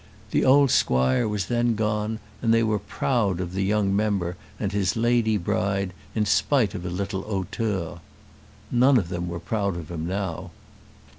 The 0.31 0.43
old 0.43 0.71
squire 0.71 1.27
was 1.27 1.45
then 1.45 1.75
gone, 1.75 2.17
and 2.41 2.51
they 2.51 2.63
were 2.63 2.79
proud 2.79 3.39
of 3.39 3.53
the 3.53 3.63
young 3.63 3.95
member 3.95 4.35
and 4.59 4.71
his 4.71 4.95
lady 4.95 5.37
bride 5.37 5.93
in 6.15 6.25
spite 6.25 6.73
of 6.73 6.83
a 6.83 6.89
little 6.89 7.21
hauteur. 7.21 7.99
None 8.71 8.97
of 8.97 9.09
them 9.09 9.27
were 9.29 9.39
proud 9.39 9.75
of 9.77 9.91
him 9.91 10.07
now. 10.07 10.49